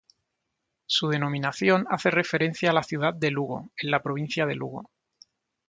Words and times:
Su 0.87 1.09
denominación 1.09 1.85
hace 1.91 2.09
referencia 2.09 2.71
a 2.71 2.73
la 2.73 2.81
ciudad 2.81 3.13
de 3.13 3.29
Lugo, 3.29 3.69
en 3.77 3.91
la 3.91 4.01
provincia 4.01 4.47
de 4.47 4.55
Lugo. 4.55 4.89